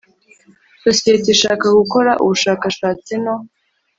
[0.83, 3.35] Sosiyete ishaka gukora ubushakashatsi no